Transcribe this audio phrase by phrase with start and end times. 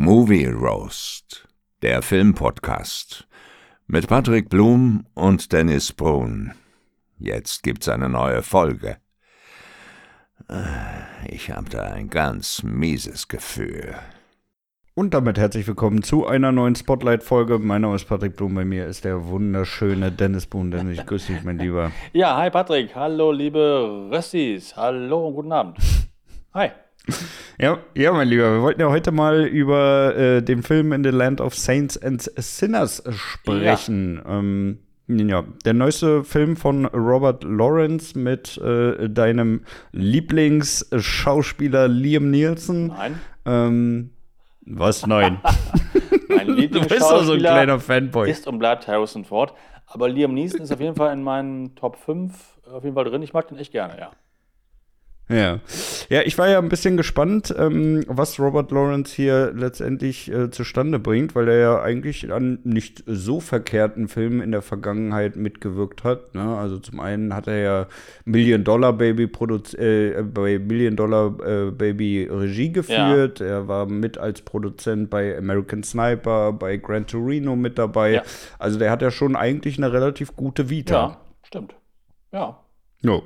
[0.00, 1.48] Movie Roast,
[1.82, 3.26] der Filmpodcast
[3.88, 6.52] mit Patrick Blum und Dennis Brun.
[7.18, 8.98] Jetzt gibt's eine neue Folge.
[11.26, 13.96] Ich habe da ein ganz mieses Gefühl.
[14.94, 17.58] Und damit herzlich willkommen zu einer neuen Spotlight-Folge.
[17.58, 20.70] Mein Name ist Patrick Blum, bei mir ist der wunderschöne Dennis Brun.
[20.70, 21.90] Dennis, ich grüße dich, mein Lieber.
[22.12, 25.76] Ja, hi Patrick, hallo liebe Röstis, hallo und guten Abend.
[26.54, 26.70] Hi.
[27.60, 31.10] Ja, ja, mein Lieber, wir wollten ja heute mal über äh, den Film In the
[31.10, 34.22] Land of Saints and Sinners sprechen.
[34.24, 34.38] Ja.
[34.38, 42.88] Ähm, ja, der neueste Film von Robert Lawrence mit äh, deinem Lieblingsschauspieler Liam Nielsen.
[42.88, 43.20] Nein.
[43.44, 44.10] Ähm,
[44.60, 45.04] was?
[45.04, 45.40] Nein.
[46.28, 48.30] mein Lieblingsschauspieler du bist doch so ein kleiner Fanboy.
[48.30, 49.52] ist und bleibt Harrison Ford.
[49.86, 52.32] Aber Liam Neeson ist auf jeden Fall in meinen Top 5
[52.70, 53.22] auf jeden Fall drin.
[53.22, 54.10] Ich mag den echt gerne, ja.
[55.28, 55.60] Ja.
[56.08, 60.98] ja, ich war ja ein bisschen gespannt, ähm, was Robert Lawrence hier letztendlich äh, zustande
[60.98, 66.34] bringt, weil er ja eigentlich an nicht so verkehrten Filmen in der Vergangenheit mitgewirkt hat.
[66.34, 66.56] Ne?
[66.56, 67.86] Also zum einen hat er ja
[68.24, 73.40] Million Dollar Baby äh, bei Million Dollar äh, Baby Regie geführt.
[73.40, 73.46] Ja.
[73.46, 78.12] Er war mit als Produzent bei American Sniper, bei Gran Torino mit dabei.
[78.12, 78.22] Ja.
[78.58, 80.94] Also der hat ja schon eigentlich eine relativ gute Vita.
[80.94, 81.74] Ja, stimmt.
[82.32, 82.58] Ja.
[83.02, 83.24] No.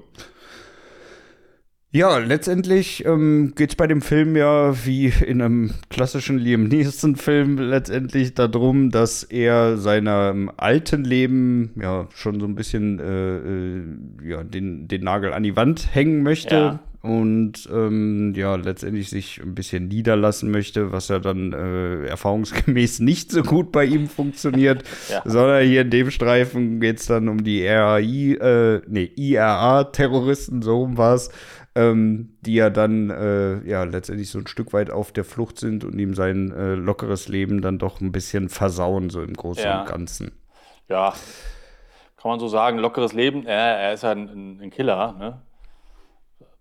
[1.95, 7.59] Ja, letztendlich ähm, geht es bei dem Film ja wie in einem klassischen Liam Neeson-Film
[7.59, 13.83] letztendlich darum, dass er seinem alten Leben ja schon so ein bisschen äh, äh,
[14.27, 16.55] ja, den, den Nagel an die Wand hängen möchte.
[16.55, 16.81] Ja.
[17.03, 23.33] Und ähm, ja, letztendlich sich ein bisschen niederlassen möchte, was ja dann äh, erfahrungsgemäß nicht
[23.33, 25.21] so gut bei ihm funktioniert, ja.
[25.27, 30.97] sondern hier in dem Streifen geht es dann um die RAI, äh, nee, IRA-Terroristen, so
[30.97, 31.31] war es,
[31.75, 35.85] ähm, die ja dann äh, ja letztendlich so ein Stück weit auf der Flucht sind
[35.85, 39.81] und ihm sein äh, lockeres Leben dann doch ein bisschen versauen, so im Großen ja.
[39.81, 40.33] und Ganzen.
[40.89, 41.15] Ja,
[42.21, 45.43] kann man so sagen, lockeres Leben, er, er ist ja ein, ein Killer, ne?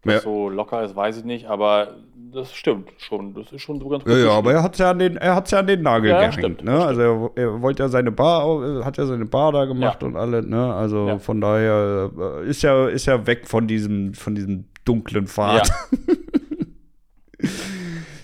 [0.03, 0.19] Was ja.
[0.21, 1.97] so locker ist, weiß ich nicht, aber
[2.33, 3.35] das stimmt schon.
[3.35, 4.13] Das ist schon so ganz gut.
[4.13, 6.09] Ja, ja aber er hat es ja an den, er hat's ja an den Nagel
[6.09, 6.33] ja, gehängt.
[6.33, 6.83] Stimmt, ne?
[6.83, 10.07] Also er, er, wollte ja seine Bar, hat ja seine Bar da gemacht ja.
[10.07, 10.73] und alle, ne?
[10.73, 15.67] Also von daher äh, ist ja, ist ja weg von diesem, von diesem dunklen Pfad.
[15.67, 17.47] Ja.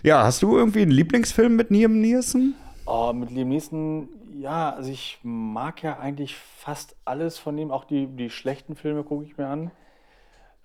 [0.04, 2.56] ja, hast du irgendwie einen Lieblingsfilm mit Liam Neeson?
[2.86, 4.10] Oh, mit Liam Neeson,
[4.40, 9.04] ja, also ich mag ja eigentlich fast alles von ihm, auch die, die schlechten Filme
[9.04, 9.72] gucke ich mir an.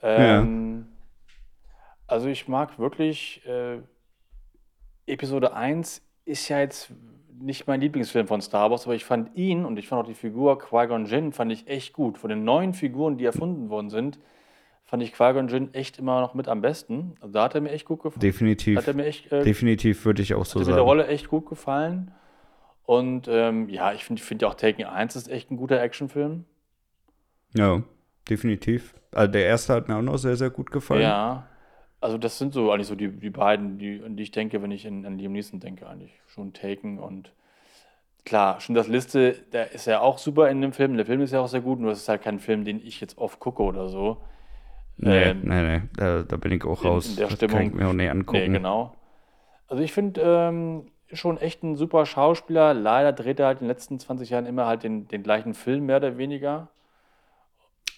[0.03, 1.75] Ähm, ja.
[2.07, 3.79] Also ich mag wirklich, äh,
[5.07, 6.93] Episode 1 ist ja jetzt
[7.41, 10.15] nicht mein Lieblingsfilm von Star Wars, aber ich fand ihn und ich fand auch die
[10.15, 12.19] Figur Qui-Gon Jinn fand ich echt gut.
[12.19, 14.19] Von den neuen Figuren, die erfunden worden sind,
[14.93, 17.15] fand ich Qui-Gon Jinn echt immer noch mit am besten.
[17.23, 18.21] Also da hat er mir echt gut gefallen.
[18.21, 18.77] Definitiv.
[18.77, 20.67] Hat er mir echt, äh, Definitiv würde ich auch so hat sagen.
[20.67, 22.11] Hat mir der Rolle echt gut gefallen.
[22.85, 26.45] Und ähm, ja, ich finde find auch Taken 1 ist echt ein guter Actionfilm.
[27.55, 27.83] Ja,
[28.29, 28.93] definitiv.
[29.13, 31.01] Also der erste hat mir auch noch sehr, sehr gut gefallen.
[31.01, 31.47] Ja.
[32.03, 34.73] Also das sind so eigentlich so die, die beiden, die, an die ich denke, wenn
[34.73, 36.21] ich in, an Liam Neeson denke, eigentlich.
[36.27, 37.33] Schon Taken und
[38.27, 40.99] klar, schon das Liste, der ist ja auch super in dem Film.
[40.99, 43.01] Der Film ist ja auch sehr gut, nur das ist halt kein Film, den ich
[43.01, 44.19] jetzt oft gucke oder so.
[45.03, 47.09] Nee, ähm, nee, nee, da, da, bin ich auch raus.
[47.09, 47.57] In der das Stimmung.
[47.57, 48.39] kann ich mir auch nicht angucken.
[48.39, 48.95] Nee, genau.
[49.67, 52.73] Also ich finde ähm, schon echt ein super Schauspieler.
[52.73, 55.87] Leider dreht er halt in den letzten 20 Jahren immer halt den, den gleichen Film,
[55.87, 56.69] mehr oder weniger.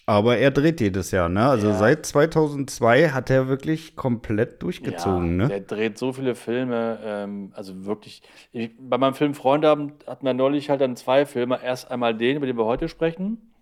[0.06, 1.46] Aber er dreht jedes Jahr, ne?
[1.46, 1.74] Also ja.
[1.74, 5.52] seit 2002 hat er wirklich komplett durchgezogen, ja, ne?
[5.52, 8.22] Er dreht so viele Filme, ähm, also wirklich.
[8.52, 9.68] Ich, bei meinem Film Freunde
[10.06, 11.58] hatten wir neulich halt dann zwei Filme.
[11.62, 13.53] Erst einmal den, über den wir heute sprechen.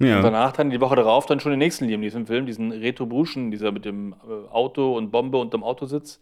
[0.00, 0.16] Ja.
[0.16, 3.70] Und danach dann die Woche darauf dann schon den nächsten Liam Film, diesen Retrobuschen, dieser
[3.70, 6.20] mit dem äh, Auto und Bombe und dem Autositz.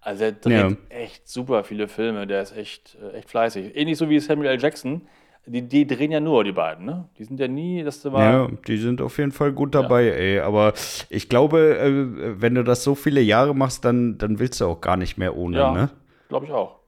[0.00, 0.76] Also er dreht ja.
[0.88, 3.76] echt super viele Filme, der ist echt, äh, echt fleißig.
[3.76, 4.60] Ähnlich so wie Samuel L.
[4.60, 5.02] Jackson.
[5.46, 7.08] Die, die drehen ja nur, die beiden, ne?
[7.16, 8.22] Die sind ja nie, das war.
[8.22, 10.12] Ja, die sind auf jeden Fall gut dabei, ja.
[10.12, 10.40] ey.
[10.40, 10.74] Aber
[11.08, 14.80] ich glaube, äh, wenn du das so viele Jahre machst, dann, dann willst du auch
[14.80, 15.90] gar nicht mehr ohne, ja, ne?
[16.28, 16.80] Glaube ich auch.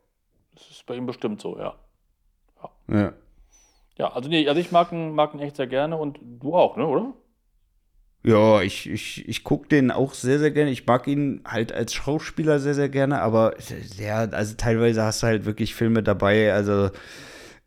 [0.54, 1.74] Das ist bei ihm bestimmt so, ja.
[2.88, 2.98] Ja.
[3.00, 3.12] ja.
[4.00, 6.78] Ja, also nee, also ich mag ihn, mag ihn echt sehr gerne und du auch,
[6.78, 7.12] ne, oder?
[8.22, 10.70] Ja, ich, ich, ich gucke den auch sehr, sehr gerne.
[10.70, 13.56] Ich mag ihn halt als Schauspieler sehr, sehr gerne, aber
[13.98, 16.88] ja, also teilweise hast du halt wirklich Filme dabei, also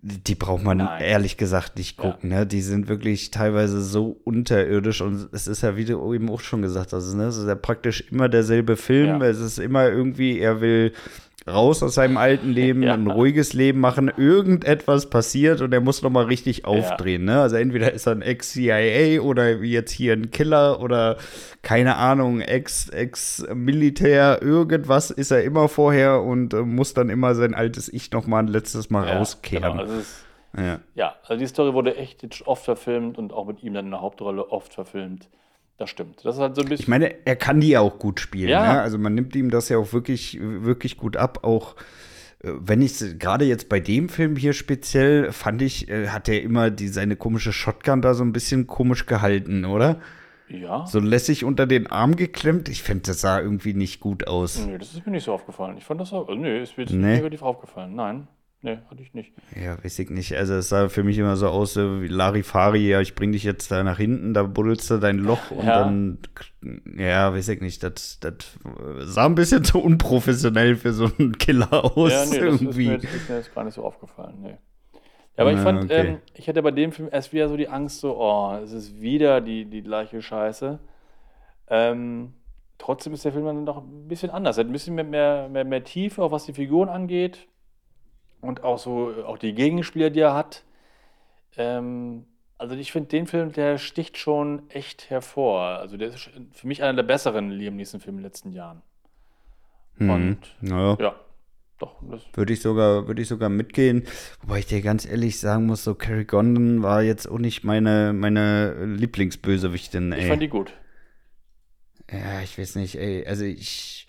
[0.01, 1.03] die braucht man Nein.
[1.03, 2.31] ehrlich gesagt nicht gucken.
[2.31, 2.39] Ja.
[2.39, 2.47] Ne?
[2.47, 6.63] Die sind wirklich teilweise so unterirdisch und es ist ja, wie du eben auch schon
[6.63, 7.25] gesagt hast, ne?
[7.25, 9.21] es ist ja praktisch immer derselbe Film.
[9.21, 9.27] Ja.
[9.27, 10.93] Es ist immer irgendwie, er will
[11.47, 12.93] raus aus seinem alten Leben, ja.
[12.93, 17.27] ein ruhiges Leben machen, irgendetwas passiert und er muss noch mal richtig aufdrehen.
[17.27, 17.35] Ja.
[17.35, 17.41] Ne?
[17.41, 21.17] Also entweder ist er ein Ex-CIA oder jetzt hier ein Killer oder
[21.61, 27.53] keine Ahnung, Ex-Militär, -Ex irgendwas ist er immer vorher und äh, muss dann immer sein
[27.53, 29.71] altes Ich noch mal ein letztes Mal ja, rauskehren.
[29.71, 30.25] Genau, also ist,
[30.57, 30.79] ja.
[30.95, 34.01] ja, also die Story wurde echt oft verfilmt und auch mit ihm dann in der
[34.01, 35.29] Hauptrolle oft verfilmt.
[35.77, 36.23] Das stimmt.
[36.23, 36.83] Das ist halt so ein bisschen.
[36.83, 38.49] Ich meine, er kann die ja auch gut spielen.
[38.49, 38.73] Ja.
[38.73, 38.81] Ne?
[38.81, 41.43] Also man nimmt ihm das ja auch wirklich, wirklich gut ab.
[41.43, 41.75] Auch
[42.43, 46.41] äh, wenn ich gerade jetzt bei dem Film hier speziell fand ich, äh, hat er
[46.41, 49.99] immer die, seine komische Shotgun da so ein bisschen komisch gehalten, oder?
[50.49, 50.85] Ja.
[50.85, 52.69] So lässig unter den Arm geklemmt.
[52.69, 54.65] Ich finde, das sah irgendwie nicht gut aus.
[54.65, 55.77] Nee, das ist mir nicht so aufgefallen.
[55.77, 56.27] Ich fand das auch.
[56.27, 57.15] Also, nee, ist mir nee.
[57.15, 57.95] negativ aufgefallen.
[57.95, 58.27] Nein.
[58.65, 59.33] Nee, hatte ich nicht.
[59.61, 60.37] Ja, weiß ich nicht.
[60.37, 63.69] Also es sah für mich immer so aus wie Larifari, ja, ich bring dich jetzt
[63.69, 65.83] da nach hinten, da buddelst du dein Loch und ja.
[65.83, 66.19] dann,
[66.97, 68.57] ja, weiß ich nicht, das, das
[68.99, 72.09] sah ein bisschen zu unprofessionell für so einen Killer aus.
[72.13, 72.85] Ja, nee, irgendwie.
[72.85, 74.57] das ist mir, ist mir jetzt gar nicht so aufgefallen, nee.
[75.35, 76.07] Ja, aber ich fand, okay.
[76.07, 79.01] ähm, ich hatte bei dem Film erst wieder so die Angst, so, oh, es ist
[79.01, 80.79] wieder die, die gleiche Scheiße.
[81.67, 82.33] Ähm,
[82.77, 84.57] trotzdem ist der Film dann doch ein bisschen anders.
[84.57, 87.49] Er hat ein bisschen mehr, mehr, mehr, mehr Tiefe, auch was die Figuren angeht
[88.43, 90.63] und auch so, auch die Gegenspieler, die er hat.
[91.57, 92.25] Ähm,
[92.57, 95.61] also ich finde den Film, der sticht schon echt hervor.
[95.61, 98.81] Also der ist für mich einer der besseren Liam Neeson-Filme in den letzten Jahren.
[99.97, 100.09] Hm.
[100.09, 100.97] Und naja.
[100.99, 101.15] ja,
[101.79, 101.95] doch.
[102.33, 104.05] Würde ich, sogar, würde ich sogar mitgehen.
[104.41, 108.13] Wobei ich dir ganz ehrlich sagen muss, so Carrie Condon war jetzt auch nicht meine,
[108.13, 110.11] meine Lieblingsbösewichtin.
[110.11, 110.21] Ey.
[110.21, 110.73] Ich fand die gut.
[112.11, 113.25] Ja, ich weiß nicht, ey.
[113.25, 114.07] Also ich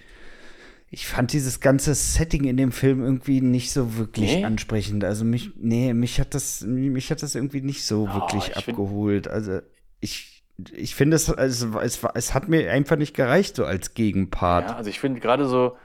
[0.94, 4.44] ich fand dieses ganze Setting in dem Film irgendwie nicht so wirklich nee?
[4.44, 5.02] ansprechend.
[5.02, 9.26] Also mich, nee, mich hat das, mich hat das irgendwie nicht so oh, wirklich abgeholt.
[9.26, 9.58] Also
[9.98, 14.70] ich, ich finde es, also es, es hat mir einfach nicht gereicht, so als Gegenpart.
[14.70, 15.76] Ja, also ich finde gerade so,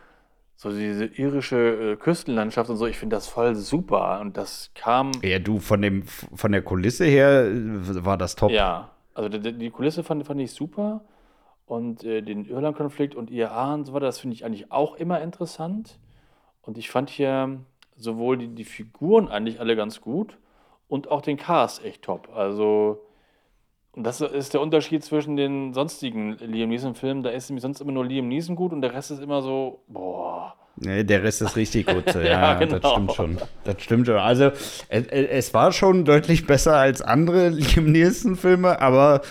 [0.56, 4.20] so diese irische äh, Küstenlandschaft und so, ich finde das voll super.
[4.22, 5.12] Und das kam.
[5.24, 8.52] Ja, du, von dem, von der Kulisse her äh, war das top.
[8.52, 11.02] Ja, also die, die Kulisse fand, fand ich super
[11.70, 15.22] und äh, den Irland-Konflikt und IRA und so weiter, das finde ich eigentlich auch immer
[15.22, 16.00] interessant.
[16.64, 17.60] Und ich fand hier
[17.96, 20.38] sowohl die, die Figuren eigentlich alle ganz gut
[20.88, 22.30] und auch den Cast echt top.
[22.36, 23.06] Also,
[23.92, 27.22] und das ist der Unterschied zwischen den sonstigen Liam Neeson-Filmen.
[27.22, 29.84] Da ist nämlich sonst immer nur Liam Neeson gut und der Rest ist immer so,
[29.88, 30.56] boah.
[30.76, 32.06] Nee, der Rest ist richtig gut.
[32.16, 32.80] ja, ja genau.
[32.80, 33.38] das stimmt schon.
[33.64, 34.16] Das stimmt schon.
[34.16, 34.52] Also,
[34.88, 39.22] es, es war schon deutlich besser als andere Liam Neeson-Filme, aber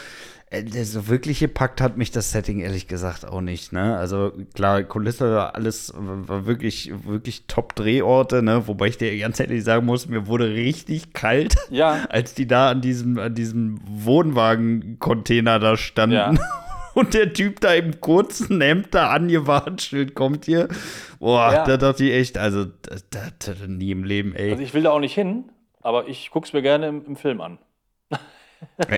[0.82, 3.72] so wirklich gepackt hat mich das Setting ehrlich gesagt auch nicht.
[3.72, 3.96] Ne?
[3.96, 8.66] Also klar, Kulisse, alles war wirklich, wirklich Top-Drehorte, ne?
[8.66, 12.04] wobei ich dir ganz ehrlich sagen muss, mir wurde richtig kalt, ja.
[12.08, 16.16] als die da an diesem, an diesem Wohnwagen-Container da standen.
[16.16, 16.34] Ja.
[16.94, 20.66] Und der Typ da im kurzen Hemd da angewartet kommt hier.
[21.20, 21.64] Boah, ja.
[21.64, 24.50] da dachte ich echt, also, das, das, nie im Leben, ey.
[24.50, 25.44] Also ich will da auch nicht hin,
[25.80, 27.58] aber ich guck's mir gerne im, im Film an.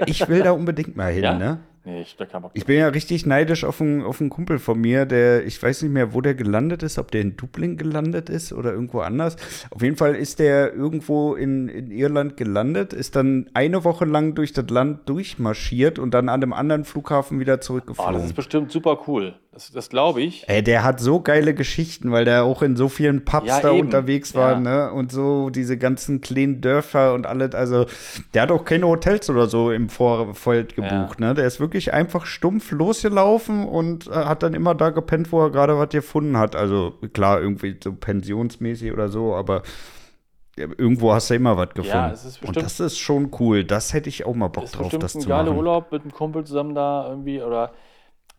[0.06, 1.34] Ich will da unbedingt mal hin, ja?
[1.34, 1.58] ne?
[1.90, 2.16] Nee, ich,
[2.54, 5.82] ich bin ja richtig neidisch auf einen, auf einen Kumpel von mir, der, ich weiß
[5.82, 9.36] nicht mehr, wo der gelandet ist, ob der in Dublin gelandet ist oder irgendwo anders.
[9.70, 14.36] Auf jeden Fall ist der irgendwo in, in Irland gelandet, ist dann eine Woche lang
[14.36, 18.14] durch das Land durchmarschiert und dann an einem anderen Flughafen wieder zurückgeflogen.
[18.14, 19.34] Oh, das ist bestimmt super cool.
[19.52, 20.48] Das, das glaube ich.
[20.48, 23.72] Ey, der hat so geile Geschichten, weil der auch in so vielen Pubs ja, da
[23.72, 23.80] eben.
[23.80, 24.60] unterwegs war, ja.
[24.60, 24.92] ne?
[24.92, 27.54] Und so diese ganzen kleinen Dörfer und alles.
[27.54, 27.86] Also,
[28.32, 31.28] der hat auch keine Hotels oder so im Vorfeld gebucht, ja.
[31.28, 31.34] ne?
[31.34, 35.50] Der ist wirklich einfach stumpf losgelaufen und äh, hat dann immer da gepennt, wo er
[35.50, 36.54] gerade was gefunden hat.
[36.54, 39.62] Also, klar, irgendwie so pensionsmäßig oder so, aber
[40.56, 41.88] irgendwo hast du immer was gefunden.
[41.88, 43.64] Ja, es ist bestimmt, und das ist schon cool.
[43.64, 45.48] Das hätte ich auch mal Bock drauf, das zu machen.
[45.48, 47.72] ein Urlaub mit einem Kumpel zusammen da irgendwie oder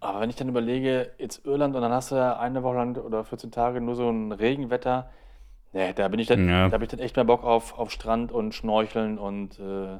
[0.01, 2.97] aber wenn ich dann überlege, jetzt Irland und dann hast du ja eine Woche lang
[2.97, 5.11] oder 14 Tage nur so ein Regenwetter,
[5.73, 6.67] ne, da bin ich dann, ja.
[6.67, 9.99] da habe ich dann echt mehr Bock auf, auf Strand und Schnorcheln und, äh,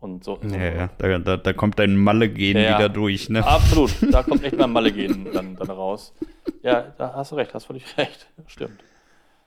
[0.00, 0.38] und so.
[0.50, 0.90] Ja, ja.
[0.98, 3.44] Da, da, da, kommt dein Malle-Gen ja, wieder durch, ne?
[3.46, 6.14] Absolut, da kommt echt mal Malle-Gen dann, dann raus.
[6.62, 8.28] Ja, da hast du recht, hast völlig recht.
[8.46, 8.82] Stimmt.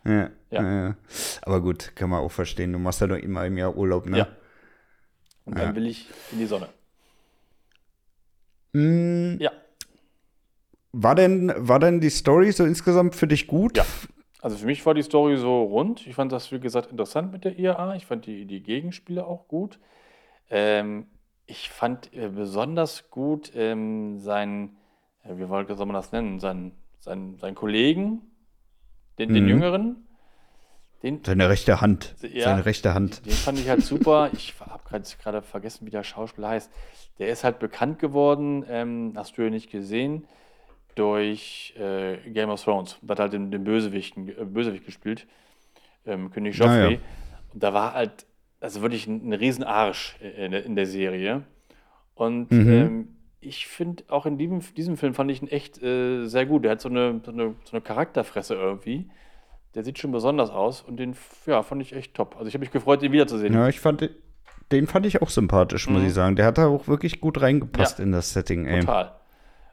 [0.06, 0.96] Ja, ja.
[1.42, 2.74] Aber gut, kann man auch verstehen.
[2.74, 4.20] Du machst ja doch immer im Jahr Urlaub, ne?
[4.20, 4.28] Ja.
[5.46, 6.68] Und dann will ich in die Sonne.
[8.74, 9.52] Mm, ja.
[10.92, 13.78] War denn, war denn die Story so insgesamt für dich gut?
[13.78, 13.86] Ja.
[14.42, 16.08] Also für mich war die Story so rund.
[16.08, 17.96] Ich fand das, wie gesagt, interessant mit der IAA.
[17.96, 19.80] Ich fand die, die Gegenspiele auch gut.
[20.50, 21.08] Ähm,
[21.46, 24.78] ich fand äh, besonders gut ähm, sein,
[25.24, 28.22] äh, wie soll man das nennen, sein, sein, sein Kollegen,
[29.18, 29.34] den, mhm.
[29.34, 30.06] den Jüngeren.
[31.02, 32.16] Den, Seine rechte Hand.
[32.22, 33.26] Ja, Seine rechte Hand.
[33.26, 34.30] Den fand ich halt super.
[34.34, 34.84] ich habe
[35.22, 36.70] gerade vergessen, wie der Schauspieler heißt.
[37.20, 40.28] Der ist halt bekannt geworden, ähm, hast du ja nicht gesehen,
[40.96, 42.98] durch äh, Game of Thrones.
[43.02, 45.26] Da hat halt den, den Bösewicht, äh, Bösewicht gespielt,
[46.06, 46.86] ähm, König Joffrey.
[46.86, 46.98] Ah, ja.
[47.54, 48.26] Und da war halt,
[48.60, 51.44] also wirklich ein, ein Riesenarsch in, in der Serie.
[52.16, 52.70] Und mhm.
[52.70, 53.08] ähm,
[53.40, 56.66] ich finde, auch in diesem, diesem Film fand ich ihn echt äh, sehr gut.
[56.66, 59.10] Der hat so eine, so, eine, so eine Charakterfresse irgendwie.
[59.76, 62.36] Der sieht schon besonders aus und den ja, fand ich echt top.
[62.36, 63.54] Also ich habe mich gefreut, den wiederzusehen.
[63.54, 64.10] Ja, ich fand
[64.72, 65.96] den fand ich auch sympathisch, mhm.
[65.96, 66.36] muss ich sagen.
[66.36, 68.82] Der hat da auch wirklich gut reingepasst ja, in das Setting, ey.
[68.82, 69.14] Total.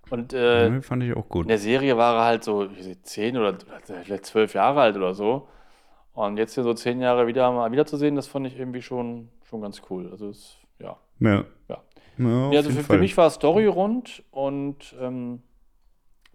[0.09, 1.47] Und äh, ja, fand ich auch gut.
[1.47, 2.69] In der Serie war er halt so
[3.03, 3.59] zehn oder
[4.05, 5.49] vielleicht zwölf Jahre alt oder so.
[6.17, 9.61] Und jetzt hier so zehn Jahre wieder mal wiederzusehen, das fand ich irgendwie schon, schon
[9.61, 10.09] ganz cool.
[10.11, 10.97] Also es, ja.
[11.21, 11.45] Ja.
[11.69, 11.83] ja.
[12.17, 15.43] ja also für, für, mich war Story rund und ähm,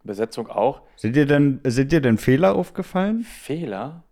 [0.04, 0.84] Besetzung auch.
[0.98, 3.22] Sind dir denn, sind dir denn Fehler aufgefallen?
[3.24, 4.04] Fehler?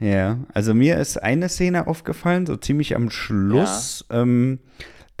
[0.00, 4.04] Ja, also mir ist eine Szene aufgefallen, so ziemlich am Schluss.
[4.10, 4.22] Ja.
[4.22, 4.58] Ähm,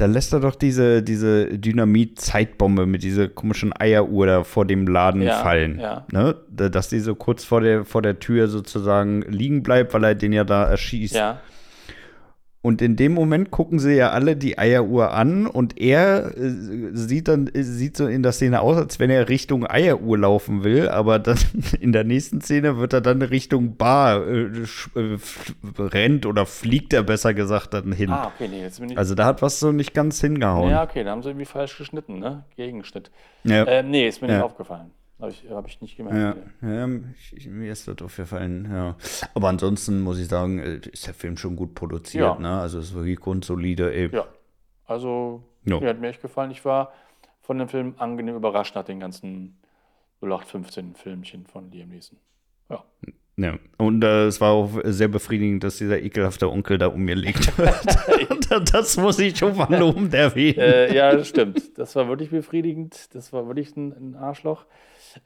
[0.02, 5.22] da lässt er doch diese, diese Dynamit-Zeitbombe mit dieser komischen Eieruhr da vor dem Laden
[5.22, 5.78] ja, fallen.
[5.78, 6.04] Ja.
[6.10, 6.34] Ne?
[6.50, 10.32] Dass die so kurz vor der, vor der Tür sozusagen liegen bleibt, weil er den
[10.32, 11.14] ja da erschießt.
[11.14, 11.38] Ja.
[12.64, 16.50] Und in dem Moment gucken sie ja alle die Eieruhr an und er äh,
[16.92, 20.88] sieht dann sieht so in der Szene aus, als wenn er Richtung Eieruhr laufen will,
[20.88, 21.38] aber dann
[21.80, 24.44] in der nächsten Szene wird er dann Richtung Bar äh,
[24.94, 25.18] äh,
[25.76, 28.10] rennt oder fliegt er besser gesagt dann hin.
[28.10, 30.70] Ah, okay, nee, jetzt bin ich Also da hat was so nicht ganz hingehauen.
[30.70, 32.44] Ja, okay, da haben sie irgendwie falsch geschnitten, ne?
[32.54, 33.10] Gegenschnitt.
[33.42, 33.64] Ja.
[33.64, 34.34] Äh, nee, ist mir ja.
[34.34, 34.92] nicht aufgefallen.
[35.22, 36.36] Habe ich, hab ich nicht gemerkt.
[36.62, 36.88] Ja, ja
[37.36, 38.96] ich, mir ist das aufgefallen, ja.
[39.34, 42.38] Aber ansonsten muss ich sagen, äh, ist der Film schon gut produziert, ja.
[42.40, 42.60] ne?
[42.60, 44.10] Also es ist wirklich grundsolide, ey.
[44.12, 44.26] Ja,
[44.84, 45.78] also no.
[45.78, 46.50] mir hat mir echt gefallen.
[46.50, 46.92] Ich war
[47.40, 49.60] von dem Film angenehm überrascht nach den ganzen
[50.22, 52.18] 0815 Filmchen von Liam Neeson.
[52.68, 52.84] Ja.
[53.36, 57.14] Ja, und äh, es war auch sehr befriedigend, dass dieser ekelhafte Onkel da um mir
[57.14, 57.50] liegt.
[58.72, 60.58] das muss ich schon mal lobend erwähnen.
[60.58, 61.78] Äh, ja, das stimmt.
[61.78, 63.14] Das war wirklich befriedigend.
[63.14, 64.66] Das war wirklich ein, ein Arschloch.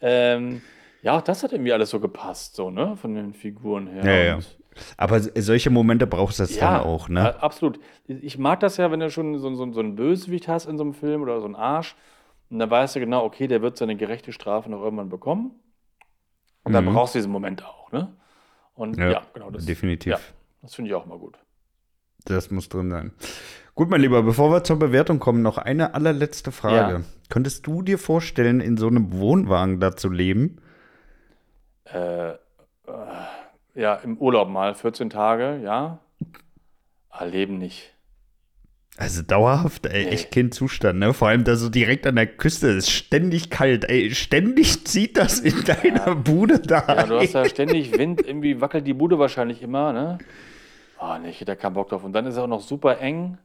[0.01, 0.63] Ähm,
[1.03, 2.97] ja, das hat irgendwie alles so gepasst, so, ne?
[2.97, 4.05] Von den Figuren her.
[4.05, 4.39] Ja, ja.
[4.97, 7.41] Aber solche Momente brauchst du das ja, dann auch, ne?
[7.43, 7.81] Absolut.
[8.07, 10.85] Ich mag das ja, wenn du schon so, so, so einen Bösewicht hast in so
[10.85, 11.97] einem Film oder so einen Arsch.
[12.51, 15.53] Und dann weißt du genau, okay, der wird seine gerechte Strafe noch irgendwann bekommen.
[16.65, 16.95] Und dann mhm.
[16.95, 18.13] brauchst du diesen Moment auch, ne?
[18.75, 19.65] Und ja, ja genau das.
[19.65, 20.13] Definitiv.
[20.13, 20.21] Ja,
[20.63, 21.39] das finde ich auch mal gut.
[22.25, 23.13] Das muss drin sein.
[23.77, 26.95] Gut, mein Lieber, bevor wir zur Bewertung kommen, noch eine allerletzte Frage.
[26.95, 27.01] Ja.
[27.29, 30.63] Könntest du dir vorstellen, in so einem Wohnwagen da zu leben?
[31.85, 32.37] Äh, äh,
[33.75, 35.99] ja, im Urlaub mal, 14 Tage, ja.
[37.11, 37.93] Aber leben nicht.
[38.97, 40.11] Also dauerhaft, ey, nee.
[40.11, 41.13] echt kein Zustand, ne?
[41.13, 45.41] Vor allem da so direkt an der Küste ist ständig kalt, ey, ständig zieht das
[45.41, 46.15] in deiner ja.
[46.15, 46.83] Bude da.
[46.89, 50.17] Ja, du hast ja ständig Wind, irgendwie wackelt die Bude wahrscheinlich immer, ne?
[50.99, 52.05] Oh, nee, ich hätte da keinen Bock drauf.
[52.05, 53.37] Und dann ist es auch noch super eng.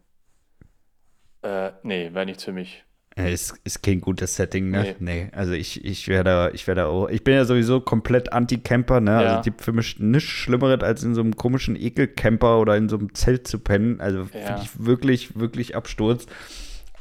[1.44, 2.84] Äh, nee, wäre nichts für mich.
[3.16, 4.96] Ist, ist kein gutes Setting, ne?
[5.00, 5.26] Nee.
[5.26, 5.30] nee.
[5.34, 7.10] Also ich, ich wäre da, ich wäre da auch.
[7.10, 9.12] Ich bin ja sowieso komplett Anti-Camper, ne?
[9.12, 9.28] Also ja.
[9.28, 12.88] Also es gibt für mich nichts Schlimmeres, als in so einem komischen Ekel-Camper oder in
[12.88, 14.00] so einem Zelt zu pennen.
[14.00, 14.46] Also ja.
[14.46, 16.26] finde ich wirklich, wirklich Absturz.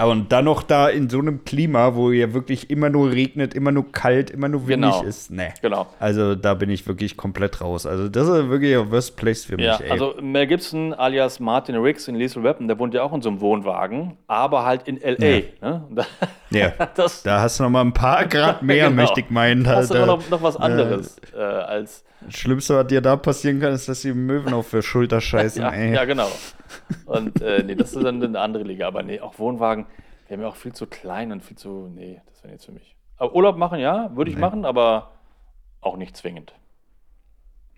[0.00, 3.52] Aber und dann noch da in so einem Klima, wo ja wirklich immer nur regnet,
[3.52, 5.04] immer nur kalt, immer nur windig genau.
[5.04, 5.30] ist.
[5.30, 5.52] Nee.
[5.60, 5.88] Genau.
[5.98, 7.84] Also da bin ich wirklich komplett raus.
[7.84, 9.66] Also das ist wirklich ein Worst Place für mich.
[9.66, 9.90] Ja, ey.
[9.90, 13.28] also Mel Gibson alias Martin Riggs in Lethal Weapon, der wohnt ja auch in so
[13.28, 15.26] einem Wohnwagen, aber halt in L.A.
[15.26, 15.84] Ja, ne?
[15.90, 16.06] da,
[16.50, 16.72] ja.
[16.94, 19.02] das, da hast du noch mal ein paar Grad mehr, genau.
[19.02, 19.64] möchte ich meinen.
[19.64, 23.60] Da hast du noch, noch was anderes äh, als das Schlimmste, was dir da passieren
[23.60, 25.62] kann, ist, dass die Möwen auf der Schulter scheißen.
[25.62, 26.30] ja, ja, genau.
[27.06, 28.86] Und äh, nee, das ist dann eine andere Liga.
[28.86, 29.86] Aber nee, auch Wohnwagen
[30.28, 31.90] wäre mir auch viel zu klein und viel zu.
[31.94, 32.96] Nee, das wäre nichts für mich.
[33.16, 34.40] Aber Urlaub machen, ja, würde ich nee.
[34.40, 35.12] machen, aber
[35.80, 36.54] auch nicht zwingend.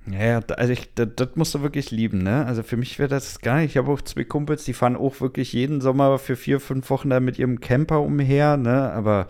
[0.07, 2.45] Ja, also ich, das, das, musst du wirklich lieben, ne?
[2.47, 3.71] Also für mich wäre das gar nicht.
[3.71, 7.11] Ich habe auch zwei Kumpels, die fahren auch wirklich jeden Sommer für vier, fünf Wochen
[7.11, 8.91] da mit ihrem Camper umher, ne?
[8.93, 9.29] Aber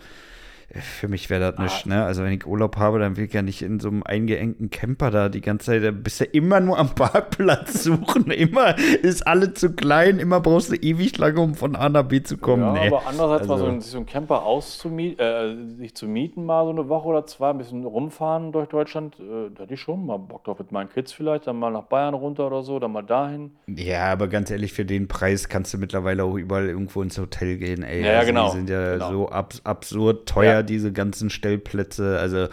[0.81, 1.62] für mich wäre das ah.
[1.62, 2.05] nicht, ne?
[2.05, 5.11] Also wenn ich Urlaub habe, dann will ich ja nicht in so einem eingeengten Camper
[5.11, 8.31] da die ganze Zeit, da bist du immer nur am Parkplatz suchen.
[8.31, 12.23] immer ist alle zu klein, immer brauchst du ewig lange, um von A nach B
[12.23, 12.62] zu kommen.
[12.62, 12.87] Ja, nee.
[12.88, 16.64] aber andererseits also, mal so, ein, so ein Camper auszumieten, äh, sich zu mieten, mal
[16.64, 20.07] so eine Woche oder zwei, ein bisschen rumfahren durch Deutschland, äh, da hätte ich schon
[20.07, 22.93] mal Bock drauf mit meinen Kids vielleicht, dann mal nach Bayern runter oder so, dann
[22.93, 23.52] mal dahin.
[23.67, 27.59] Ja, aber ganz ehrlich, für den Preis kannst du mittlerweile auch überall irgendwo ins Hotel
[27.59, 28.05] gehen, ey.
[28.05, 28.50] Ja, also genau.
[28.50, 29.11] Die sind ja genau.
[29.11, 30.52] so ab, absurd teuer.
[30.52, 32.19] Ja diese ganzen Stellplätze.
[32.19, 32.49] Also,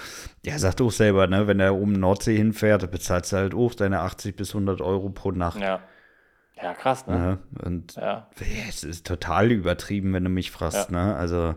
[0.45, 4.01] ja, sagt auch selber, ne, wenn er um Nordsee hinfährt, bezahlst du halt auch deine
[4.01, 5.59] 80 bis 100 Euro pro Nacht.
[5.59, 5.81] Ja.
[6.61, 7.39] Ja, krass, ne?
[7.57, 8.27] Ja, und ja.
[8.67, 11.05] es ist total übertrieben, wenn du mich fragst, ja.
[11.05, 11.15] ne?
[11.15, 11.55] Also,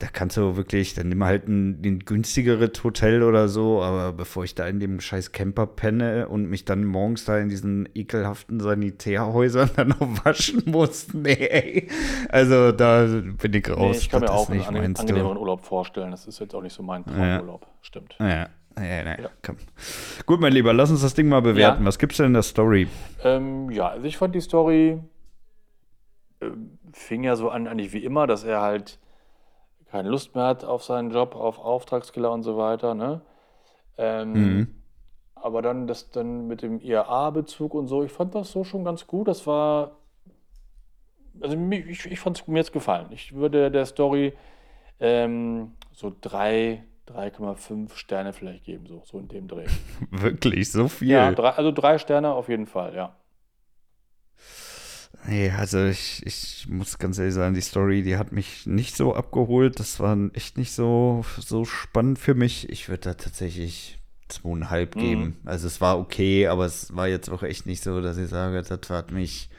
[0.00, 4.44] da kannst du wirklich, dann nimm halt ein, ein günstigeres Hotel oder so, aber bevor
[4.44, 8.60] ich da in dem scheiß Camper penne und mich dann morgens da in diesen ekelhaften
[8.60, 11.88] Sanitärhäusern dann noch waschen muss, nee,
[12.28, 13.78] Also da bin ich raus.
[13.78, 16.12] Nee, ich kann mir auch einen angenehmeren Urlaub vorstellen.
[16.12, 17.62] Das ist jetzt auch nicht so mein Traumurlaub.
[17.62, 17.68] Ja.
[17.80, 18.16] Stimmt.
[18.20, 18.48] Ja.
[18.78, 19.30] Ja, ja, ja.
[20.24, 21.82] Gut, mein Lieber, lass uns das Ding mal bewerten.
[21.82, 21.86] Ja.
[21.88, 22.86] Was gibt's denn in der Story?
[23.24, 25.00] Ähm, ja, also ich fand die Story
[26.38, 26.46] äh,
[26.92, 29.00] fing ja so an, eigentlich wie immer, dass er halt
[29.90, 32.94] keine Lust mehr hat auf seinen Job, auf Auftragskiller und so weiter.
[32.94, 33.20] Ne?
[33.96, 34.74] Ähm, mhm.
[35.34, 39.06] Aber dann das dann mit dem IAA-Bezug und so, ich fand das so schon ganz
[39.06, 39.28] gut.
[39.28, 39.92] Das war,
[41.40, 43.06] also ich, ich fand es mir jetzt gefallen.
[43.10, 44.34] Ich würde der Story
[45.00, 49.66] ähm, so drei, 3,5 Sterne vielleicht geben, so, so in dem Dreh.
[50.10, 51.08] Wirklich, so viel?
[51.08, 53.14] Ja, drei, also drei Sterne auf jeden Fall, ja.
[55.28, 59.14] Nee, also ich, ich muss ganz ehrlich sagen, die Story, die hat mich nicht so
[59.14, 59.78] abgeholt.
[59.78, 62.70] Das war echt nicht so, so spannend für mich.
[62.70, 65.00] Ich würde da tatsächlich zweieinhalb mhm.
[65.00, 65.36] geben.
[65.44, 68.62] Also es war okay, aber es war jetzt auch echt nicht so, dass ich sage,
[68.62, 69.50] das hat mich,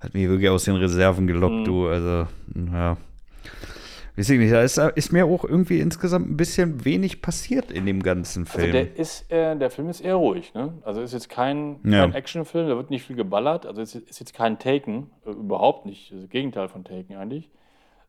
[0.00, 1.64] hat mich wirklich aus den Reserven gelockt, mhm.
[1.66, 1.86] du.
[1.86, 2.26] Also,
[2.72, 2.96] ja.
[4.16, 7.86] Weiß ich nicht, da ist, ist, mir auch irgendwie insgesamt ein bisschen wenig passiert in
[7.86, 8.76] dem ganzen also Film.
[8.76, 10.74] Also der, ist, äh, der Film ist eher ruhig, ne?
[10.82, 12.02] Also ist jetzt kein, ja.
[12.02, 13.64] kein Actionfilm, da wird nicht viel geballert.
[13.64, 16.12] Also es ist jetzt kein Taken, äh, überhaupt nicht.
[16.12, 17.50] Das Gegenteil von Taken eigentlich.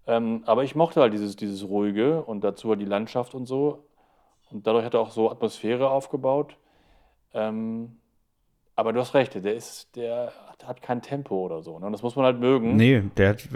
[0.06, 3.86] Ähm, aber ich mochte halt dieses, dieses Ruhige und dazu halt die Landschaft und so.
[4.52, 6.58] Und dadurch hat er auch so Atmosphäre aufgebaut.
[7.34, 7.98] Ähm,
[8.76, 10.34] aber du hast recht, der, ist, der
[10.66, 11.80] hat kein Tempo oder so.
[11.80, 11.86] Ne?
[11.86, 12.76] Und das muss man halt mögen.
[12.76, 13.48] Nee, der hat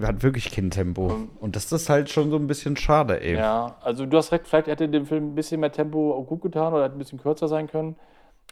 [0.00, 1.28] hat wirklich kein Tempo.
[1.40, 3.36] Und das ist halt schon so ein bisschen schade, ey.
[3.36, 6.72] Ja, also du hast recht, vielleicht hätte dem Film ein bisschen mehr Tempo gut getan
[6.72, 7.96] oder hätte ein bisschen kürzer sein können.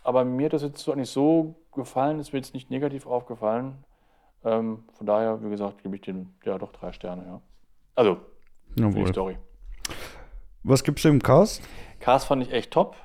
[0.05, 3.85] Aber mir hat das jetzt so nicht so gefallen, ist mir jetzt nicht negativ aufgefallen.
[4.45, 7.41] Ähm, von daher, wie gesagt, gebe ich dem ja doch drei Sterne, ja.
[7.95, 8.19] Also,
[8.77, 9.39] für die Story.
[10.65, 11.63] Was gibt's im Cast?
[12.01, 12.97] Cast fand ich echt top.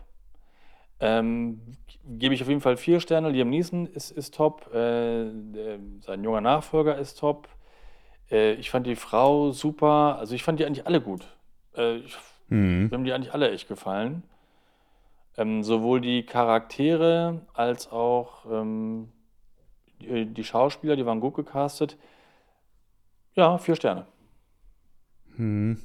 [0.99, 1.61] Ähm,
[2.05, 3.29] gebe ich auf jeden Fall vier Sterne.
[3.29, 4.73] Liam Neeson ist, ist top.
[4.73, 5.29] Äh,
[6.01, 7.47] sein junger Nachfolger ist top.
[8.31, 10.17] Äh, ich fand die Frau super.
[10.19, 11.27] Also ich fand die eigentlich alle gut.
[11.75, 12.17] Äh, ich,
[12.49, 12.87] mhm.
[12.89, 14.23] Mir haben die eigentlich alle echt gefallen.
[15.37, 19.11] Ähm, sowohl die Charaktere als auch ähm,
[20.01, 21.97] die, die, Schauspieler, die waren gut gecastet.
[23.35, 24.07] Ja, vier Sterne.
[25.35, 25.83] Mhm.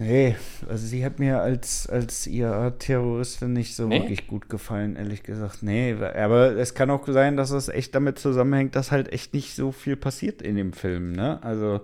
[0.00, 0.34] Nee,
[0.66, 4.00] also sie hat mir als, als IAA-Terroristin nicht so nee?
[4.00, 5.62] wirklich gut gefallen, ehrlich gesagt.
[5.62, 9.54] Nee, aber es kann auch sein, dass es echt damit zusammenhängt, dass halt echt nicht
[9.54, 11.38] so viel passiert in dem Film, ne?
[11.42, 11.82] Also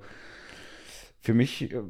[1.21, 1.83] für mich äh,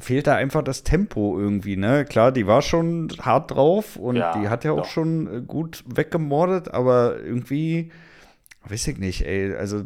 [0.00, 2.04] fehlt da einfach das Tempo irgendwie, ne?
[2.04, 4.86] Klar, die war schon hart drauf und ja, die hat ja auch doch.
[4.86, 7.92] schon äh, gut weggemordet, aber irgendwie,
[8.68, 9.84] weiß ich nicht, ey, also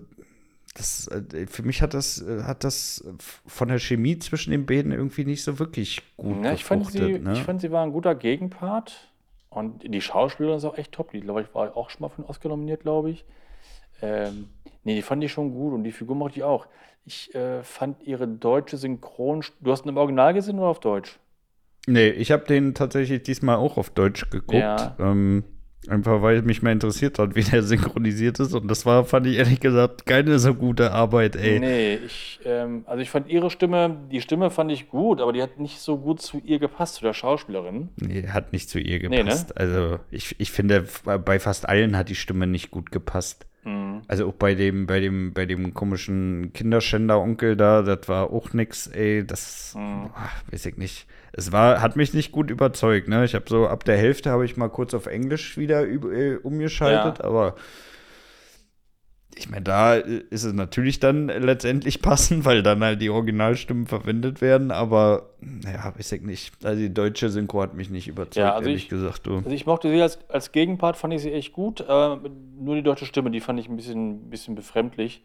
[0.78, 3.04] das, äh, für mich hat das, äh, hat das
[3.46, 7.18] von der Chemie zwischen den beiden irgendwie nicht so wirklich gut ja, ich fand, sie,
[7.18, 7.32] ne?
[7.32, 9.08] ich fand, sie war ein guter Gegenpart.
[9.50, 11.12] Und die Schauspielerin ist auch echt top.
[11.12, 13.24] Die, glaube ich, war auch schon mal den Oscar nominiert, glaube ich.
[14.02, 14.48] Ähm,
[14.84, 16.66] nee, die fand ich schon gut und die Figur mochte ich auch.
[17.06, 19.42] Ich äh, fand ihre deutsche Synchron.
[19.60, 21.18] Du hast ihn im Original gesehen oder auf Deutsch?
[21.86, 24.60] Nee, ich habe den tatsächlich diesmal auch auf Deutsch geguckt.
[24.60, 24.94] Ja.
[25.00, 25.44] Ähm,
[25.86, 28.52] Einfach weil mich mehr interessiert hat, wie der synchronisiert ist.
[28.52, 31.60] Und das war, fand ich ehrlich gesagt, keine so gute Arbeit, ey.
[31.60, 35.42] Nee, ich, ähm, also ich fand ihre Stimme, die Stimme fand ich gut, aber die
[35.42, 37.90] hat nicht so gut zu ihr gepasst, zu der Schauspielerin.
[37.96, 39.54] Nee, hat nicht zu ihr gepasst.
[39.56, 39.72] Nee, ne?
[39.72, 43.46] Also ich, ich finde, bei fast allen hat die Stimme nicht gut gepasst.
[43.64, 44.02] Mhm.
[44.08, 48.86] Also auch bei dem, bei dem, bei dem komischen Kinderschänder-Onkel da, das war auch nix,
[48.88, 50.10] ey, das mhm.
[50.14, 51.06] ach, weiß ich nicht.
[51.32, 53.24] Es war, hat mich nicht gut überzeugt, ne?
[53.24, 57.18] Ich habe so ab der Hälfte habe ich mal kurz auf Englisch wieder äh, umgeschaltet,
[57.18, 57.24] ja.
[57.24, 57.54] aber
[59.38, 64.40] ich meine, da ist es natürlich dann letztendlich passend, weil dann halt die Originalstimmen verwendet
[64.40, 66.64] werden, aber naja, weiß ich nicht.
[66.64, 69.26] Also die deutsche Synchro hat mich nicht überzeugt, ja, also ehrlich ich, gesagt.
[69.26, 69.36] Du.
[69.36, 71.80] Also ich mochte sie als, als Gegenpart, fand ich sie echt gut.
[71.80, 75.22] Äh, nur die deutsche Stimme, die fand ich ein bisschen, bisschen befremdlich.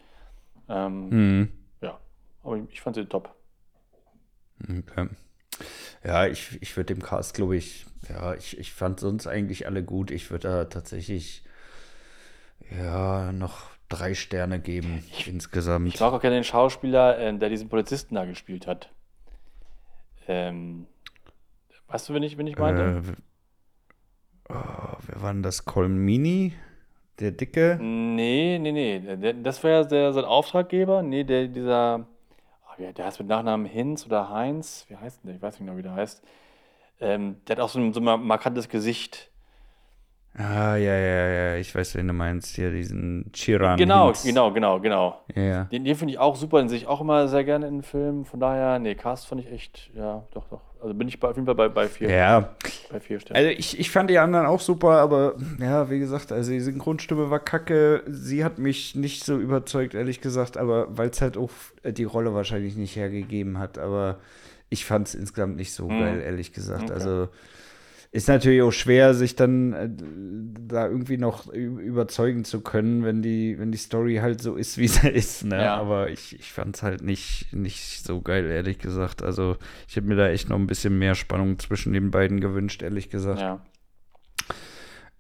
[0.69, 1.49] Ähm, mhm.
[1.81, 1.97] Ja,
[2.43, 3.33] aber ich, ich fand sie top.
[4.63, 5.07] Okay.
[6.03, 9.83] Ja, ich, ich würde dem Cast, glaube ich, ja, ich, ich fand sonst eigentlich alle
[9.83, 10.11] gut.
[10.11, 11.43] Ich würde da tatsächlich
[12.69, 15.87] ja noch drei Sterne geben ich, insgesamt.
[15.87, 18.89] Ich mag auch gerne den Schauspieler, äh, der diesen Polizisten da gespielt hat.
[20.27, 20.87] Ähm,
[21.87, 23.03] weißt du, wen ich, wen ich meinte?
[24.49, 25.65] Äh, oh, wer war denn das?
[25.65, 26.53] Colmini?
[27.19, 27.77] Der Dicke?
[27.79, 29.33] Nee, nee, nee.
[29.43, 31.03] Das war ja der, sein Auftraggeber.
[31.03, 32.07] Nee, der, dieser,
[32.77, 34.85] der heißt mit Nachnamen Hinz oder Heinz.
[34.89, 35.35] Wie heißt denn der?
[35.35, 36.23] Ich weiß nicht genau, wie der heißt.
[36.99, 39.29] Ähm, der hat auch so ein, so ein markantes Gesicht.
[40.35, 42.55] Ah, ja, ja, ja, ich weiß, wen du meinst.
[42.55, 43.77] Hier, diesen Chiran.
[43.77, 44.23] Genau, Hinz.
[44.23, 45.21] genau, genau, genau.
[45.35, 45.65] Ja.
[45.65, 48.25] Den, den finde ich auch super, den sehe ich auch immer sehr gerne in Filmen.
[48.25, 50.61] Von daher, nee, Cast fand ich echt, ja, doch, doch.
[50.81, 52.09] Also bin ich bei, auf jeden Fall bei, bei vier.
[52.09, 52.49] Ja,
[52.91, 53.37] Bei vier Sternen.
[53.45, 57.29] also ich, ich fand die anderen auch super, aber ja, wie gesagt, also die Synchronstimme
[57.29, 58.03] war kacke.
[58.07, 61.51] Sie hat mich nicht so überzeugt, ehrlich gesagt, aber weil es halt auch
[61.85, 63.77] die Rolle wahrscheinlich nicht hergegeben hat.
[63.77, 64.17] Aber
[64.69, 65.99] ich fand es insgesamt nicht so Mhm.
[65.99, 66.85] geil, ehrlich gesagt.
[66.85, 66.93] Okay.
[66.93, 67.29] Also
[68.13, 69.89] ist natürlich auch schwer, sich dann äh,
[70.67, 74.87] da irgendwie noch überzeugen zu können, wenn die, wenn die Story halt so ist, wie
[74.95, 75.43] sie ist.
[75.45, 75.57] Ne?
[75.61, 75.75] Ja.
[75.75, 79.23] Aber ich, ich fand es halt nicht, nicht so geil, ehrlich gesagt.
[79.23, 82.81] Also ich hätte mir da echt noch ein bisschen mehr Spannung zwischen den beiden gewünscht,
[82.83, 83.41] ehrlich gesagt.
[83.41, 83.59] ja.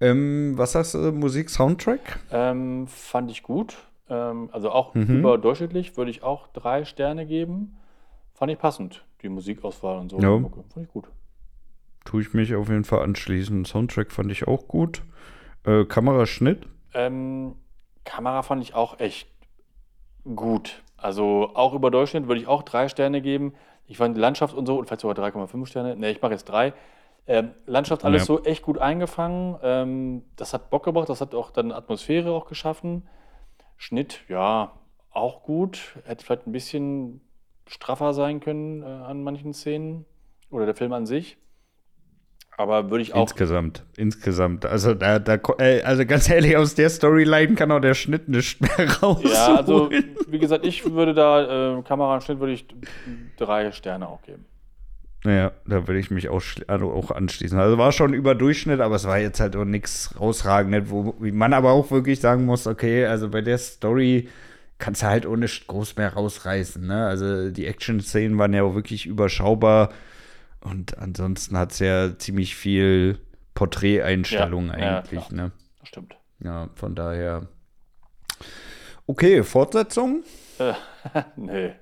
[0.01, 2.19] Ähm, was sagst du, Musik, Soundtrack?
[2.31, 3.75] Ähm, fand ich gut.
[4.09, 5.19] Ähm, also auch Mhm.
[5.19, 7.77] überdurchschnittlich würde ich auch drei Sterne geben.
[8.33, 10.19] Fand ich passend, die Musikauswahl und so.
[10.19, 10.39] Ja.
[10.73, 11.05] Fand ich gut.
[12.05, 13.65] Tue ich mich auf jeden Fall anschließen.
[13.65, 15.01] Soundtrack fand ich auch gut.
[15.65, 16.67] Äh, Kameraschnitt?
[16.93, 17.55] Ähm,
[18.03, 19.29] Kamera fand ich auch echt
[20.35, 20.83] gut.
[20.97, 23.53] Also auch über Durchschnitt würde ich auch drei Sterne geben.
[23.87, 25.95] Ich fand die Landschaft und so, und vielleicht sogar 3,5 Sterne.
[25.95, 26.73] Ne, ich mache jetzt drei.
[27.25, 28.25] Ähm, Landschaft alles Ja.
[28.25, 29.57] so echt gut eingefangen.
[29.61, 33.07] Ähm, das hat Bock gebracht, das hat auch dann Atmosphäre auch geschaffen.
[33.77, 34.73] Schnitt, ja,
[35.11, 35.97] auch gut.
[36.05, 37.21] Hätte vielleicht ein bisschen
[37.67, 40.05] straffer sein können äh, an manchen Szenen.
[40.49, 41.37] Oder der Film an sich.
[42.57, 43.23] Aber würde ich auch.
[43.23, 43.83] Insgesamt.
[43.97, 44.65] Insgesamt.
[44.65, 45.39] Also, da, da,
[45.83, 49.21] also ganz ehrlich, aus der Storyline kann auch der Schnitt nicht mehr raus.
[49.23, 49.89] Ja, also
[50.27, 52.65] wie gesagt, ich würde da, äh, Kamera und Schnitt würde ich
[53.37, 54.45] drei Sterne auch geben.
[55.25, 57.57] Ja, da würde ich mich auch, also auch anschließen.
[57.57, 61.53] Also war schon über Durchschnitt, aber es war jetzt halt auch nichts rausragendes, wo man
[61.53, 64.27] aber auch wirklich sagen muss, okay, also bei der Story
[64.79, 66.85] kannst du halt ohne groß mehr rausreißen.
[66.85, 67.05] Ne?
[67.05, 69.93] Also die Action-Szenen waren ja auch wirklich überschaubar
[70.63, 73.19] und ansonsten hat es ja ziemlich viel
[73.53, 75.27] Porträteinstellung Ja, ja, eigentlich.
[75.27, 75.33] klar.
[75.45, 75.51] ne?
[75.79, 76.15] Das stimmt.
[76.39, 77.47] Ja, von daher.
[79.05, 80.23] Okay, Fortsetzung?
[81.35, 81.73] nee,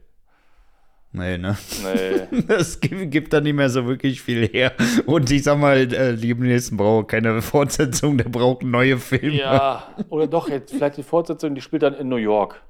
[1.13, 1.57] Nee, ne?
[1.83, 2.43] nee.
[2.47, 4.71] Es gibt, gibt da nicht mehr so wirklich viel her.
[5.05, 9.35] Und ich sag mal, äh, Liam Neeson braucht keine Fortsetzung, der braucht neue Filme.
[9.37, 12.61] ja, oder doch, jetzt vielleicht die Fortsetzung, die spielt dann in New York.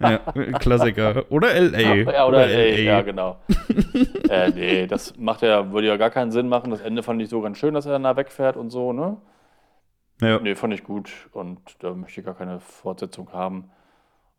[0.00, 0.18] Ja,
[0.58, 1.24] Klassiker.
[1.30, 1.80] Oder L.A.
[2.12, 3.36] Ja, oder, ey, ja, genau.
[4.30, 6.70] äh, nee, das macht ja, würde ja gar keinen Sinn machen.
[6.70, 9.16] Das Ende fand ich so ganz schön, dass er dann da wegfährt und so, ne?
[10.20, 10.38] Ja.
[10.40, 13.70] Nee, fand ich gut und da möchte ich gar keine Fortsetzung haben.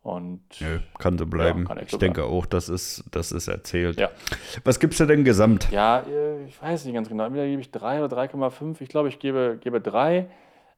[0.02, 1.64] Und Nö, kann so bleiben.
[1.66, 3.98] kann echt ich so denke auch, das ist, das ist erzählt.
[4.00, 4.08] Ja.
[4.64, 5.70] Was gibst du denn gesamt?
[5.70, 6.02] Ja,
[6.46, 7.24] ich weiß nicht ganz genau.
[7.26, 8.80] Entweder gebe ich 3 oder 3,5.
[8.80, 10.26] Ich glaube, ich gebe, gebe 3.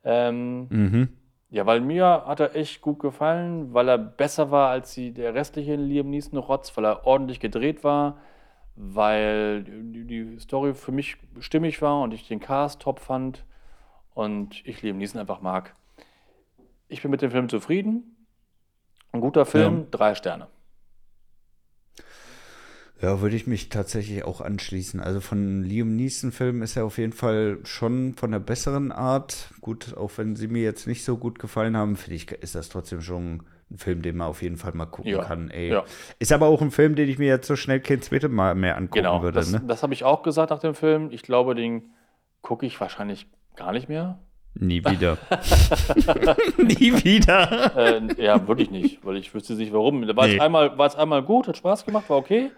[0.04, 1.08] Ähm, Mhm.
[1.50, 5.34] Ja, weil mir hat er echt gut gefallen, weil er besser war als die, der
[5.34, 8.18] restliche Liam Neeson-Rotz, weil er ordentlich gedreht war,
[8.76, 13.44] weil die, die Story für mich stimmig war und ich den Cast top fand
[14.14, 15.74] und ich Liam Neeson einfach mag.
[16.88, 18.16] Ich bin mit dem Film zufrieden.
[19.12, 19.86] Ein guter Film, Ja.
[19.90, 20.46] drei Sterne.
[23.02, 25.00] Ja, würde ich mich tatsächlich auch anschließen.
[25.00, 29.48] Also von Liam Neeson-Filmen ist er auf jeden Fall schon von der besseren Art.
[29.62, 32.68] Gut, auch wenn sie mir jetzt nicht so gut gefallen haben, finde ich, ist das
[32.68, 35.50] trotzdem schon ein Film, den man auf jeden Fall mal gucken Ja, kann.
[35.56, 35.84] Ja.
[36.18, 38.76] Ist aber auch ein Film, den ich mir jetzt so schnell kein zweites Mal mehr
[38.76, 39.38] angucken Genau, würde.
[39.38, 39.62] das, ne?
[39.66, 41.08] das habe ich auch gesagt nach dem Film.
[41.10, 41.84] Ich glaube, den
[42.42, 44.18] gucke ich wahrscheinlich gar nicht mehr.
[44.54, 45.16] Nie wieder.
[46.58, 47.76] Nie wieder.
[47.76, 50.06] Äh, ja, wirklich nicht, weil ich wüsste nicht warum.
[50.16, 50.34] War Nee.
[50.34, 52.50] es einmal, war es einmal gut, hat Spaß gemacht, war okay.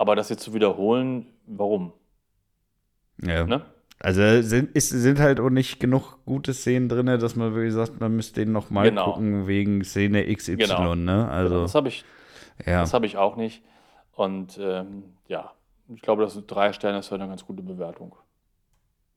[0.00, 1.92] Aber das jetzt zu wiederholen, warum?
[3.22, 3.44] Ja.
[3.44, 3.60] Ne?
[3.98, 8.00] Also sind, ist, sind halt auch nicht genug gute Szenen drin, dass man wirklich sagt,
[8.00, 9.12] man müsste den noch mal Genau.
[9.12, 10.94] gucken wegen Szene XY, Genau.
[10.94, 11.28] ne?
[11.28, 12.06] Also, das habe ich,
[12.64, 12.80] ja.
[12.80, 13.62] das hab ich auch nicht.
[14.12, 15.52] Und ähm, ja,
[15.94, 18.16] ich glaube, das sind drei Sterne ist halt eine ganz gute Bewertung.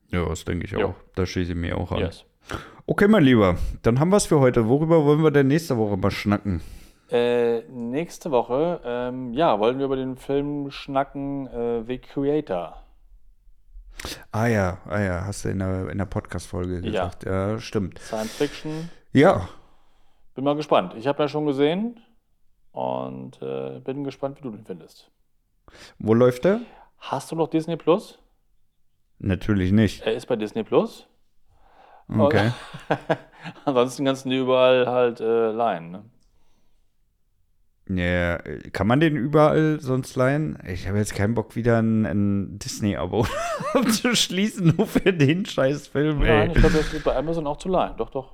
[0.10, 0.96] ja, das denke ich auch.
[1.16, 2.00] Da schließe ich mir auch an.
[2.00, 2.26] Yes.
[2.88, 4.68] Okay, mein Lieber, dann haben wir es für heute.
[4.68, 6.60] Worüber wollen wir denn nächste Woche mal schnacken?
[7.10, 12.78] Äh, nächste Woche, ähm, ja, wollen wir über den Film schnacken, äh, The Creator.
[14.32, 16.82] Ah ja, ah ja, hast du in der, in der Podcast-Folge Ja.
[16.82, 17.26] gesagt.
[17.26, 17.60] Ja.
[17.60, 18.00] stimmt.
[18.00, 18.90] Science Fiction.
[19.12, 19.48] Ja,
[20.34, 20.96] Bin mal gespannt.
[20.98, 22.00] Ich habe ja schon gesehen
[22.72, 25.12] und äh, bin gespannt, wie du den findest.
[26.00, 26.62] wo läuft der?
[26.98, 28.18] Hast du noch Disney Plus?
[29.20, 30.02] Natürlich nicht.
[30.02, 31.08] Er ist bei Disney Plus.
[32.10, 32.52] Okay.
[33.66, 35.92] Ansonsten kannst du die überall halt äh, leihen.
[35.92, 36.04] Ne?
[37.90, 38.38] Ja,
[38.72, 40.58] kann man den überall sonst leihen?
[40.66, 43.26] Ich habe jetzt keinen Bock, wieder ein, ein Disney-Abo
[43.92, 46.48] zu schließen, nur für den scheiß Film, Nein, ey.
[46.48, 47.98] ich glaube, das ist bei Amazon auch zu leihen.
[47.98, 48.32] Doch, doch.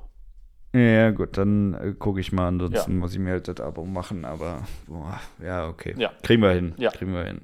[0.76, 2.48] Ja, gut, dann äh, gucke ich mal.
[2.48, 2.98] Ansonsten Ja.
[3.00, 5.96] muss ich mir halt das Abo machen, aber boah, ja, okay.
[5.98, 6.12] Ja.
[6.22, 6.76] Kriegen wir hin.
[6.78, 6.92] Ja.
[6.92, 7.42] Kriegen wir hin.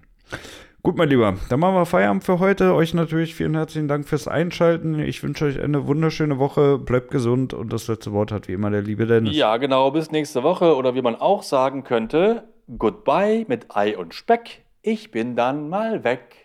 [0.86, 2.76] Gut, mein Lieber, dann machen wir Feierabend für heute.
[2.76, 5.00] Euch natürlich vielen herzlichen Dank fürs Einschalten.
[5.00, 6.78] Ich wünsche euch eine wunderschöne Woche.
[6.78, 9.36] Bleibt gesund und das letzte Wort hat wie immer der liebe Dennis.
[9.36, 9.90] Ja, genau.
[9.90, 10.76] Bis nächste Woche.
[10.76, 12.44] Oder wie man auch sagen könnte,
[12.78, 14.64] Goodbye mit Ei und Speck.
[14.84, 16.45] Ich bin dann mal weg.